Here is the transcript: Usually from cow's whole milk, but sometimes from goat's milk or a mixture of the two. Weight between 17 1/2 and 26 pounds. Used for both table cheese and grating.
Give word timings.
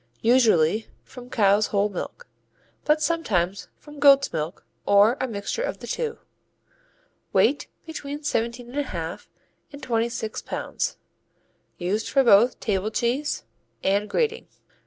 Usually 0.23 0.87
from 1.03 1.29
cow's 1.29 1.67
whole 1.67 1.87
milk, 1.87 2.25
but 2.85 3.03
sometimes 3.03 3.67
from 3.77 3.99
goat's 3.99 4.33
milk 4.33 4.65
or 4.83 5.15
a 5.21 5.27
mixture 5.27 5.61
of 5.61 5.77
the 5.77 5.85
two. 5.85 6.17
Weight 7.33 7.67
between 7.85 8.23
17 8.23 8.69
1/2 8.71 9.27
and 9.71 9.83
26 9.83 10.41
pounds. 10.41 10.97
Used 11.77 12.09
for 12.09 12.23
both 12.23 12.59
table 12.59 12.89
cheese 12.89 13.43
and 13.83 14.09
grating. 14.09 14.47